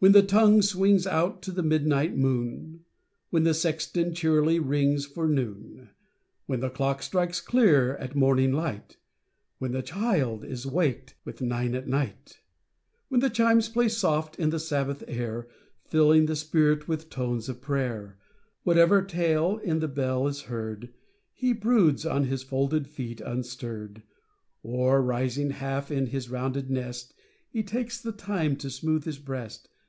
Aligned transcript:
When 0.00 0.12
the 0.12 0.22
tonirue 0.22 0.62
swino;s 0.62 1.08
out 1.08 1.42
to 1.42 1.50
the 1.50 1.64
midnin; 1.64 1.90
ht 1.90 2.16
moon— 2.16 2.84
When 3.30 3.42
the 3.42 3.52
sexton 3.52 4.12
checrly 4.12 4.60
rings 4.64 5.04
for 5.06 5.26
noon— 5.26 5.90
When 6.46 6.60
the 6.60 6.70
clock 6.70 7.02
strikes 7.02 7.40
clear 7.40 7.96
at 7.96 8.14
morning 8.14 8.52
light— 8.52 8.96
When 9.58 9.72
the 9.72 9.82
child 9.82 10.44
is 10.44 10.64
waked 10.64 11.16
with" 11.24 11.42
nine 11.42 11.74
at 11.74 11.88
night"— 11.88 12.38
When 13.08 13.18
the 13.20 13.28
chimes 13.28 13.68
play 13.68 13.88
soft 13.88 14.38
in 14.38 14.50
the 14.50 14.60
Sabbath 14.60 15.02
air. 15.08 15.48
Filling 15.82 16.26
the 16.26 16.36
spirit 16.36 16.86
with 16.86 17.10
tones 17.10 17.48
of 17.48 17.60
prayer 17.60 18.18
Whatever 18.62 19.02
tale 19.02 19.58
in 19.64 19.80
the 19.80 19.88
bell 19.88 20.28
is 20.28 20.42
heard, 20.42 20.90
lie 21.42 21.52
broods 21.54 22.06
on 22.06 22.26
his 22.26 22.44
folded 22.44 22.86
feet 22.86 23.18
unstirr'd, 23.18 24.04
Oi, 24.64 24.94
rising 24.94 25.50
half 25.50 25.90
in 25.90 26.06
his 26.06 26.30
rounded 26.30 26.70
nest. 26.70 27.14
He 27.48 27.64
takes 27.64 28.00
the 28.00 28.12
time 28.12 28.54
to 28.58 28.70
smooth 28.70 29.02
his 29.02 29.18
breast. 29.18 29.68